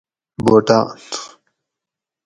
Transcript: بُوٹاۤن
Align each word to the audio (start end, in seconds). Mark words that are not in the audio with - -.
بُوٹاۤن 0.43 1.01